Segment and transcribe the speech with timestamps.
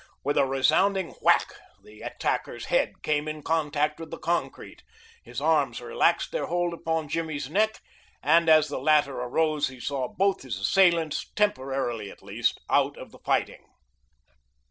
[0.23, 1.53] With a resounding whack
[1.83, 4.81] the attacker's head came in contact with the concrete,
[5.21, 7.79] his arms relaxed their hold upon Jimmy's neck,
[8.23, 13.11] and as the latter arose he saw both his assailants, temporarily at least, out of
[13.11, 13.63] the fighting.